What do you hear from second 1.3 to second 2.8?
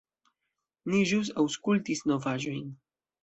aŭskultis novaĵojn.